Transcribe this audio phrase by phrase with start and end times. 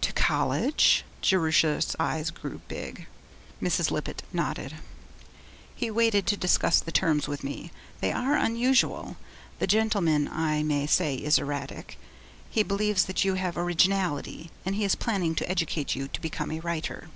[0.00, 3.06] 'To college?' Jerusha's eyes grew big.
[3.62, 3.92] Mrs.
[3.92, 4.74] Lippett nodded.
[5.72, 7.70] 'He waited to discuss the terms with me.
[8.00, 9.16] They are unusual.
[9.60, 11.96] The gentleman, I may say, is erratic.
[12.50, 16.50] He believes that you have originality, and he is planning to educate you to become
[16.50, 17.08] a writer.'